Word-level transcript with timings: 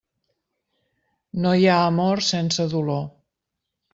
No 1.43 1.51
hi 1.59 1.69
ha 1.73 1.77
amor 1.91 2.23
sense 2.31 2.67
dolor. 2.75 3.07